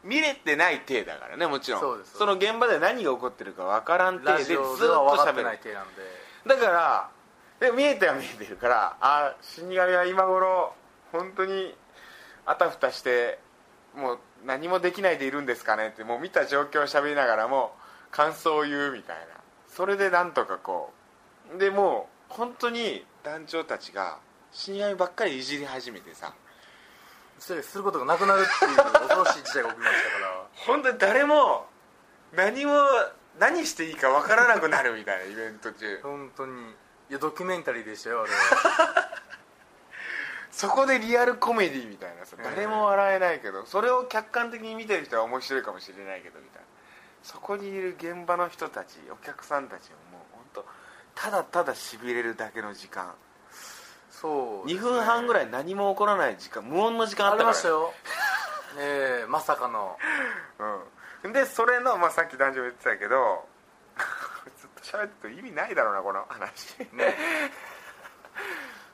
[0.04, 1.80] 見れてない体だからねもちろん。
[1.80, 2.16] そうです。
[2.26, 4.64] の現場で何が起こってるか分からん体ラでずっと
[5.18, 6.02] 喋るない体なんで。
[6.46, 7.10] だから
[7.60, 10.74] で見えては見えてるからあ死神は今頃
[11.12, 11.74] 本当に
[12.44, 13.38] あたふたして
[13.96, 17.72] もう何もできないでいるんですかねってもう見た状況を喋りながらも
[18.10, 19.24] 感想を言うみたいな。
[19.68, 20.92] それでなんとかこ
[21.54, 21.58] う。
[21.58, 24.18] でもう本当に団長たちが
[24.52, 26.34] 死神ばっかりいじり始めてさ
[27.38, 30.46] することがなくなるっていう恐ろしい事態が起きましたから。
[30.66, 31.66] 本当に誰も
[32.34, 32.72] 何も
[33.38, 36.00] 何していいか分からなくなるみたいなイベント中。
[36.02, 36.52] 本当に。
[37.08, 39.10] いやドキュメンタリーでしたよあれは。
[40.50, 42.44] そこでリアルコメディみたいなさええ。
[42.44, 46.66] 誰も笑えないけどそれを客観的に見てる人は面白いかもしれないけどみたいな。
[47.22, 50.66] そこにいる現場の人たちお客さんたちはもう本当
[51.14, 53.14] ただただしびれるだけの時間
[54.20, 54.74] そうね。
[54.74, 57.50] 2分半ぐらい何も起こらない時間無音の時間ああったから。
[57.50, 57.92] りましたよ。
[58.78, 59.96] ええまさかの。
[61.24, 63.46] うん、でそれの、まあ、さっき男女も言ってたけど
[64.58, 66.78] ずっと喋ってると意味ないだろうなこの話。
[66.92, 67.16] ね。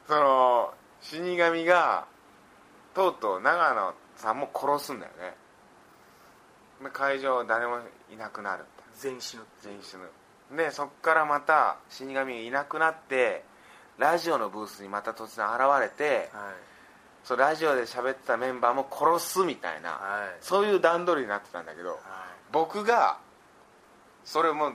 [0.09, 2.07] その死神が
[2.95, 5.37] とうとう長野さんも殺すんだよね。
[6.83, 7.81] で会場誰も
[8.11, 10.11] いなくなる全員死ぬ全員死ぬ。
[10.57, 13.45] でそっからまた死神がいなくなって
[14.03, 16.55] ラジオのブースにまた突然現れてはい。
[17.25, 20.37] そうラジオで喋ってたメンバーも殺すみたいな、はい。
[20.41, 21.99] そういう段取りになってたんだけど、はい。
[22.51, 23.19] 僕が
[24.25, 24.73] それも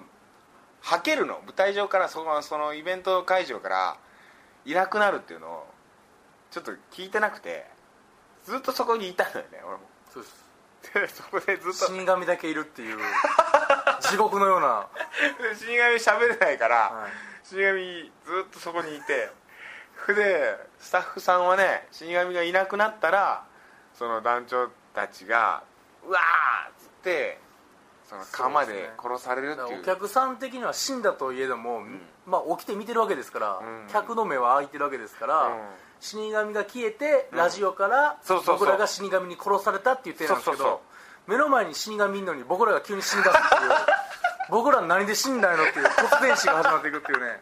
[0.80, 1.42] はけるの。
[1.46, 3.98] 舞台上からそのそのイベント会場から
[4.66, 5.68] いなくなるっていうのを
[6.50, 7.66] ちょっと聞いてなくて
[8.46, 9.80] ずっとそこにいたのよね俺も。
[10.14, 10.48] そうです。
[10.94, 12.98] でそこでずっと死神だけいるっていう
[14.00, 14.88] 地獄のような、
[15.52, 19.30] で死神喋れないから、はい死神ずっとそこにいて
[20.06, 23.46] それでスタッフさんはね死神がいなくなったら
[23.94, 25.64] その団長たちが
[26.06, 27.40] うわーっつって
[28.10, 29.82] その釜で殺されるっていう。
[29.82, 32.00] お客さん的には死んだといえども、ん。
[32.26, 33.88] まあ、起きて見てるわけですから、うん。
[33.92, 35.60] 客の目は開いてるわけですから、うん。
[36.00, 37.38] 死神が消えて、うん。
[37.38, 40.82] ラジオから僕らが死神に殺されたっていう点なんですけど
[41.28, 43.72] 目の前に死神いんのに僕らが急に死んだっていう
[44.50, 47.40] 僕ら何で死んだんやろっていう突然死が始まっていくっていうね。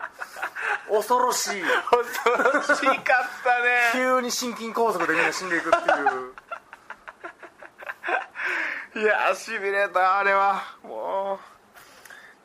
[0.89, 1.62] 恐ろしい。
[1.62, 2.76] 恐ろしかっ
[3.44, 3.91] たね。
[3.94, 5.78] 急に心筋梗塞でみんな死んでいくって
[8.98, 9.04] いう。
[9.04, 10.63] いやしびれたあれは。
[10.84, 11.38] もう。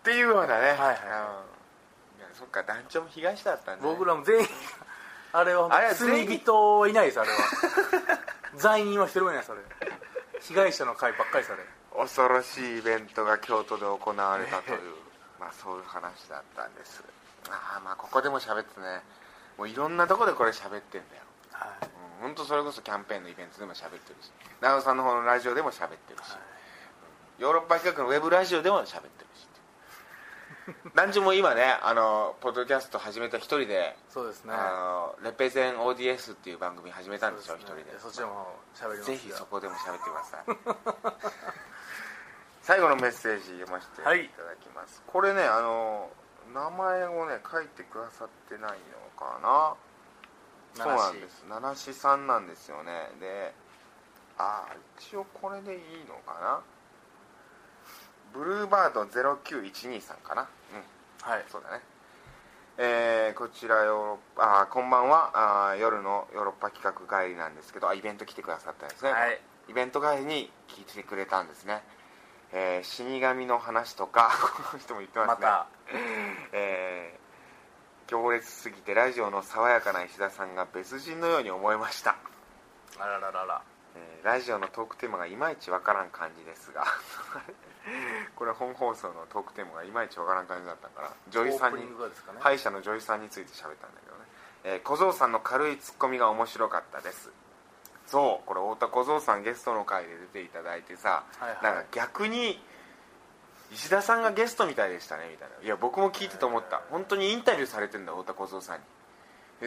[0.01, 0.77] っていうようなね、はいはい。
[0.77, 0.90] うん。
[0.90, 4.46] いやそっか団長も被害者だったんだ、ね、僕らも全員
[5.33, 7.37] あれは罪人はいないですあれは。
[8.57, 9.61] 罪人は一人もいないですあれ。
[10.40, 11.62] 被害者の会ばっかりですあれ
[11.96, 14.94] 恐ろしいイベントが京都で行われたという、
[15.38, 17.03] まあそういう話だったんです。
[17.48, 19.03] ああまあここでも喋ってね。
[19.57, 21.22] もういろんなとこでこれ喋ってんだよ。
[21.53, 21.68] はい。
[21.85, 26.37] うん本当それこそキャンペーンのイベントでも喋ってるし長尾さんの方のラジオでも喋ってるし、
[27.38, 29.48] ヨーロッパ企画のウェブラジオでも喋ってるし
[30.94, 34.53] 男女 も今ねあのポッドキャスト始めた一人で、そうですね。
[34.53, 37.83] あのレペゼン ODS っていう番組始めたんでしょ一、ね。
[37.83, 37.98] 人で。
[37.98, 40.44] そっちも喋りますぜひそこでも喋ってください
[42.70, 44.04] 最後のメッセージ読ませてい。
[44.04, 46.09] ただきます、これねあの
[46.54, 48.76] 名前をね書いてくださってないの
[49.18, 49.74] かな。
[50.74, 53.52] そうなんです七志さんなんですよねで
[54.38, 56.61] ああ一応これでいいのかな
[58.33, 61.83] ブルーバード0912さんかなうんはいそうだね
[62.78, 71.83] えーこちらヨーロッパあーこんばんはあー夜のヨーロッパ企画帰りなんですけどあイベント来てくださったんですね、はいイベント帰りに聞いてくれたんですね、
[72.53, 74.31] えー死神の話とか
[74.71, 75.67] この人も言ってまね、ま
[76.53, 77.21] えー
[78.09, 82.17] 強烈すぎてラジオの爽やかな石田さんが別人のように思えました。
[82.99, 83.63] あらららら。
[83.95, 86.85] えーラジオのトークテーマがいまいちわからん感じですが。
[88.35, 91.97] これ本放送のトークテーマがいまいちわからん感じだったから女医さんにね。
[92.41, 94.25] 歯医者の女医さんについて喋ったんだけどね、
[94.65, 97.31] えー小僧さんの軽いツッコミが面白かったです
[98.11, 101.62] そうこれ太田小僧さんゲストの回で出ていただいてさ、はいはい。
[101.62, 102.61] なんか逆に
[103.73, 105.64] 石田さんがゲストみたいでしたねみたいな。
[105.64, 106.83] いや僕も聞いてて思った。
[106.90, 108.85] 本当にインタビューされてんだ太田小僧さんに。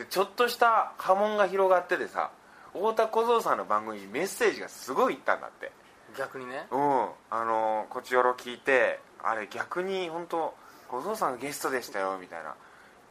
[0.01, 2.31] でちょっとした波紋が広がっててさ
[2.73, 5.71] 太田小僧さんの番組にメッセージがすごいいったんだって。
[6.17, 6.67] 逆にね。
[6.69, 7.07] うん。
[7.29, 10.53] あのこちよろ聞いてあれ逆に本当
[10.89, 12.55] 小僧さんがゲストでしたよみたいな。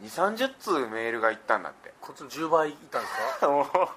[0.03, 3.47] 2 3 0通メールがいったんだってこっちの10倍いったんですか？
[3.49, 3.95] もおか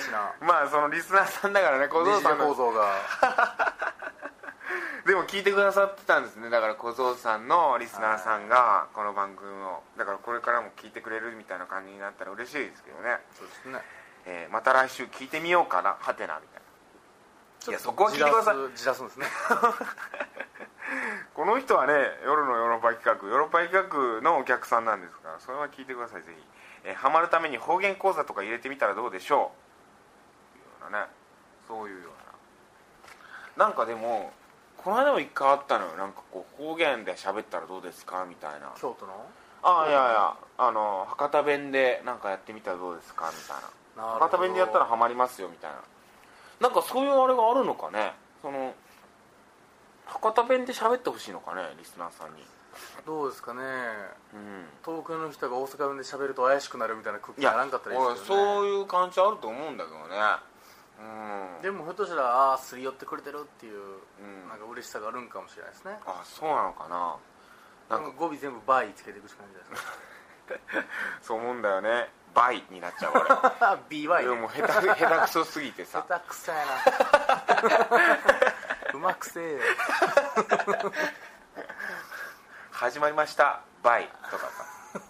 [0.00, 0.32] しな。
[0.40, 2.46] うまあそのリスナーさんだからね小僧さんの。
[2.48, 2.94] 構造が。
[5.06, 6.48] でも聞いてくださってたんですね。
[6.50, 13.82] だから小僧さんのリスナーさんがこの番組をだからこれからも聞いてくれるみたいな感じになったら嬉しいですけどね、そうですね。
[14.26, 15.96] えーまた来週聞いてみようかな。
[16.00, 16.62] はてなみたい
[17.66, 17.70] な。
[17.70, 18.56] いやそこは聞いてください。
[18.56, 19.26] じらすじらすんですね。
[21.34, 21.92] この人はね
[22.24, 26.42] 夜のヨーロッパ企画ヨーロッパ企画のお客さんなんですからそれは聞いてくださいぜひ、
[26.84, 29.50] えーハマるために方言講座とか入れてみたらどうでしょ
[30.54, 30.58] う？
[30.58, 31.06] いうようなね。
[31.66, 33.66] そういうような。
[33.66, 34.32] なんかでも
[34.76, 35.96] この間も一回あったのよ。
[35.96, 38.26] なんかこう方言で喋ったらどうですか？
[38.28, 38.72] みたいな。
[38.76, 39.26] 京都の？
[39.62, 40.34] ああいやいや。
[40.58, 43.32] あの博多弁でなんかやってみたらどうですか？
[43.34, 43.56] みたい
[43.96, 44.18] な。
[44.20, 45.48] 博多弁でやったらハマりますよ？
[45.48, 45.78] みたいな。
[46.60, 48.12] なんかそういうあれがあるのかね？
[48.42, 48.74] その
[50.06, 51.62] 博多弁で喋ってほしいのかね？
[51.78, 52.42] リスナーさんに
[53.06, 53.60] どうですかね。
[54.32, 54.66] うん。
[54.84, 60.04] 東京の人が大阪弁で喋ると怪しくなるみたいな空気にならんかったらいい俺ですけど、ね、そういう感じあると思うんだけどね。
[61.00, 61.62] うん。
[61.62, 63.78] でもひょっとしたらああすり寄ってくれてるっていう、
[64.20, 64.48] うん。
[64.48, 65.92] なんか嬉しさがあるんかもしれないですね。
[66.06, 67.16] あそうなのかな。
[67.96, 68.16] なんか。
[68.16, 69.78] 語尾全部バイつけていくしかないんじゃないで
[71.22, 72.08] すそう思うんだよね。
[72.34, 73.24] 倍になっちゃう俺。
[73.26, 76.04] か BY いやもう下手下手くそすぎてさ。
[76.08, 76.74] 下手くそやな。
[78.94, 79.58] うまくせえよ
[82.74, 85.00] 始まりましたバイとかさ。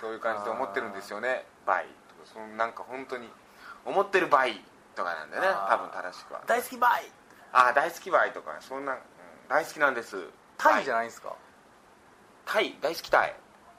[0.00, 1.44] そういう感じで思ってるんですよね。
[1.66, 1.86] バイ。
[2.08, 3.28] とかそのなんか本当に。
[3.84, 4.60] 思ってるバイ
[4.94, 6.42] とかなんだよね多分正しくは。
[6.46, 7.10] 大好きバイ。
[7.52, 8.98] ああ大好きバイとかそんな、うん
[9.48, 10.16] 大好きなんです。
[10.58, 11.34] タイじゃないんですか？
[12.44, 12.76] タイ。
[12.80, 13.34] 大好きタイ。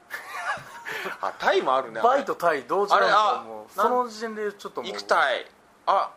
[1.20, 4.90] あタイもあるねバイとタイどう違うんですあれかあもうその時点でちょっともう。
[4.92, 5.46] 行くタイ
[5.86, 6.10] あ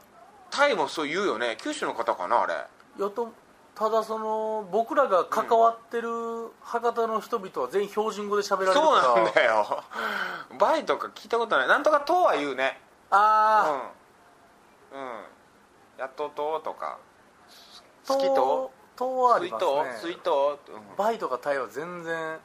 [0.49, 1.57] タイもそう言うよね。
[1.61, 2.65] 九州の方かなあれ。
[2.97, 3.31] よと
[3.73, 6.09] ただその僕らが関わってる
[6.61, 9.83] 博多の人々は全員標準語で喋られるからそうなんだよ。
[10.59, 11.67] バイとか聞いたことない。
[11.67, 12.79] なんとか「と」は言うね。
[13.09, 13.81] あ
[14.93, 14.99] うん。
[14.99, 15.23] うん。
[15.97, 16.97] やっとととか。
[18.09, 19.71] あ好きととはあ水りますね。
[19.71, 20.77] と水とう？
[20.77, 20.95] ん。
[20.97, 22.39] バイとかタイは全然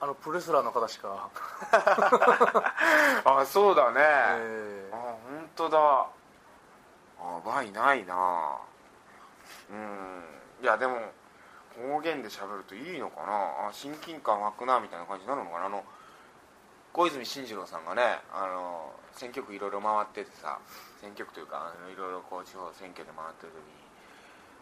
[0.00, 1.30] あのプロレスラーの方しか。
[3.24, 5.78] あそうだね、えあ本当だ。
[5.78, 8.58] あバイないな
[9.70, 10.24] うん。
[10.62, 10.98] いやでも
[11.74, 13.68] 方言で喋るといいのかな？
[13.68, 15.66] あ親近感湧くなみたいな感じになるのかな？
[15.66, 15.84] あの
[16.92, 20.60] 小泉進次郎さんがねあの選挙区いろいろ回っててさ
[21.00, 23.72] 選挙区というかあのいろいろこう地方選挙で回ってる時に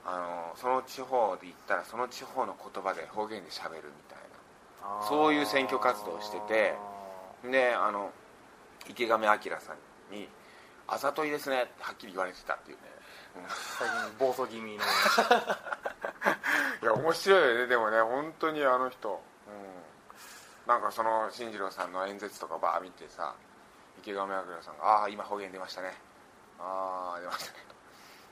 [0.06, 4.18] あのその地方で行ったらその地方の言葉で方言で喋るみたい
[4.82, 5.04] な。
[5.04, 6.74] ーそういう選挙活動をしてて
[7.50, 8.10] であの
[8.88, 9.76] 池上彰さん
[10.14, 10.26] に
[10.88, 12.82] 「あざといですね」ってはっきり言われてたっていうね、
[13.78, 14.82] 最近暴走気味の。
[16.82, 17.66] いや面白いよね。
[17.66, 23.34] でもね本当にあの人、うん、なんかその進次郎さんの演説とかバー見てさ
[23.98, 25.96] 池上彰さんが「ああ今方言出ましたね。
[26.58, 27.58] ああ出ましたね」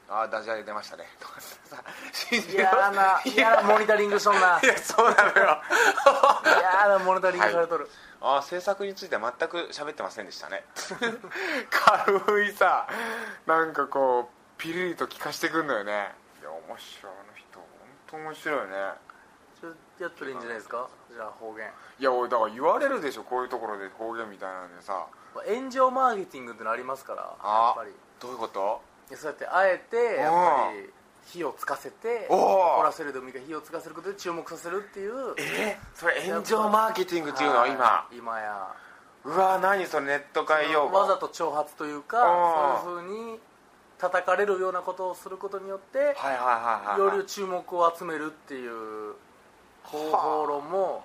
[0.09, 1.83] とああダジャレ出ましたね」とかさ
[2.13, 4.61] 進次郎嫌な嫌なモニタリングしとんな。
[4.63, 5.63] いやそうなのよ。
[6.59, 7.89] 嫌なモニタリングされとる、
[8.21, 10.65] ああ制作については全く喋ってませんでしたね。
[11.71, 12.89] 軽いさ
[13.47, 16.13] なんかこうピリリと聞かしてくんのよね。
[16.43, 17.13] いや面白い。
[17.13, 17.67] あの人本
[18.07, 18.75] 当面白いね。
[19.59, 20.89] ちょっとやったらいいんじゃないですか？
[21.11, 21.65] じゃあ方言。
[21.99, 25.07] いや俺だから言われるでしょこういうところで方言みたいなんでさ。
[25.49, 27.93] 炎上マーケティングってのありますからやあっぱり。
[28.21, 28.83] どういうこと？
[29.09, 30.91] いやそうやってあえてやっぱり
[31.25, 35.35] 火をつかせて怒らせるでもいいから火をつかせることで注目させるっていう。
[35.39, 35.79] え？
[35.95, 37.57] それ炎上マーケティングっていうの？
[37.57, 38.09] はい今。
[38.13, 38.75] 今や。
[39.25, 43.41] うわ何それネット界用語わざと挑発というかそういうふうに
[44.01, 49.15] 叩かれるようなことをすることによってはいはいはいはいより注目を集めるっていう
[49.83, 51.05] 方法論も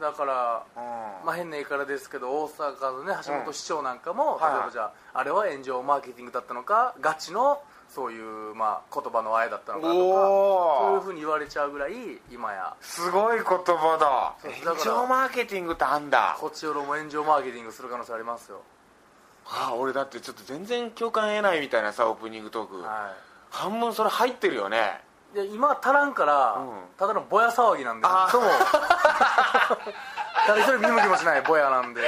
[0.00, 0.80] だからう
[1.22, 1.26] ん。
[1.26, 11.92] まあ変な言い方ですけど大阪のね橋本市長なんかも、例えばじゃああれは炎上マーケティングだったのかガチのそういうまあ言葉のあえだったのかとかそういうふうに言われちゃうぐらい
[12.32, 12.74] 今や。
[12.80, 14.50] すごい言葉だ。
[14.64, 16.36] 炎上マーケティングってあんだ。
[16.40, 18.62] こっちよりも炎上マーケティングする可能性ありますよ
[19.46, 23.14] ああ俺だってちょっと全然共感得ないみたいなさオープニングトーク、は
[23.50, 25.00] 半分それ入ってるよね。
[25.32, 26.68] いで今足らんから、うん。
[26.98, 28.32] ただのぼや騒ぎなんであー。
[28.32, 28.46] とも。
[30.46, 32.00] 誰一人見向きもしないぼやなんで。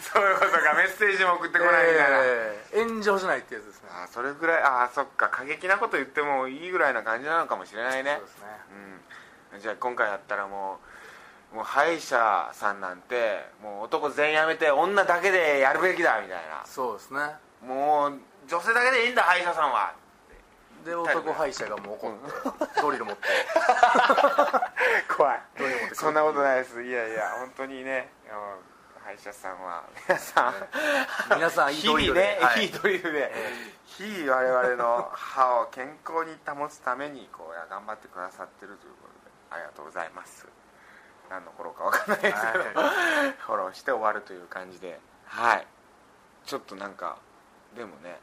[0.00, 0.74] そういうことか。
[0.74, 3.88] メッセージも送ってこないみたいな、えー炎上しないってやつですね。
[3.92, 5.28] ああそれぐらいああそっか。
[5.28, 8.16] 過激なこと言ってもいいぐらいな感じなのかもしれないね。
[8.18, 8.46] そうですね。
[9.54, 9.60] うん。
[9.60, 10.95] じゃあ今回やったらもう
[11.54, 16.64] もう歯医者さんなんてもう男全員やめて女だけでやるべきだみたいな。
[16.66, 17.20] そうですね。
[17.66, 18.18] もう
[18.48, 19.94] 女性だけでいいんだ歯医者さんは。
[20.84, 23.28] で男歯医者がもう怒ってドリル持って。
[25.16, 25.40] 怖い。
[25.58, 26.82] どういうことそんなことないです。
[26.82, 28.12] いやいや本当にね。
[29.04, 30.54] 歯医者さんは皆さん。
[31.36, 32.20] 皆さんいい日ドリルで。
[32.20, 32.66] 々ね、はい。
[32.66, 33.32] いいドリルで、
[33.86, 40.46] 日々我々の歯を健康に保つためにこう頑張ってくださってるということでありがとうございます
[41.30, 42.64] 何のフォローか分かんないですけど、
[43.38, 44.98] フォローして終わるという感じで。
[45.24, 45.66] はい。
[46.44, 47.18] ちょっとなんか
[47.76, 48.18] でもね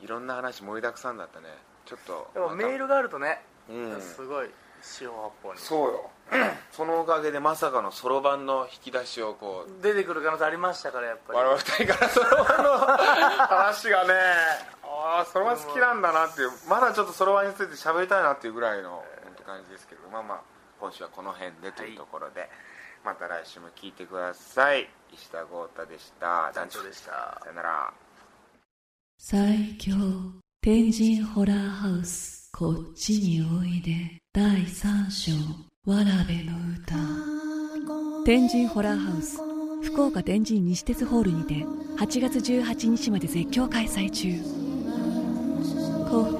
[0.00, 1.48] いろんな話盛りだくさんだったね。
[1.84, 4.00] ちょっとでもメールがあるとね、うん。
[4.00, 4.50] すごい
[4.82, 5.60] 四方八方に。
[5.60, 6.10] そうよ。
[6.72, 11.38] そのおかげでまさかのそろばんの引き出しをこう出てくる可能性ありましたからやっぱり。
[11.38, 12.78] 我々二人からそろばんの
[13.46, 14.14] 話がね。
[14.82, 16.50] ああそろばん好きなんだなっていう。
[16.68, 19.04] まだちょっとそろばんについて喋りたいなっていうぐらいの
[19.44, 20.08] 感じですけど。
[20.08, 20.40] まあまあ
[20.80, 22.48] 今週はこの辺でというところで、
[23.04, 24.88] また来週も聞いてください。
[25.12, 26.50] 石田豪太でした。
[26.54, 27.38] 団長でした。
[27.42, 27.92] さよなら。
[29.18, 29.92] 最強
[30.62, 35.32] 天神ホラーハウスこっちにおいで第3章
[35.84, 36.96] わらべの歌。
[38.24, 39.38] 天神ホラーハウス
[39.82, 41.54] 福岡天神西鉄ホールにて
[41.98, 44.30] 8月18日まで絶叫開催中。
[46.10, 46.39] こ